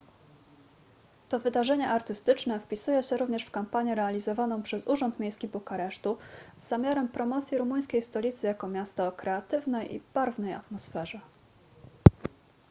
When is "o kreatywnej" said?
9.07-9.95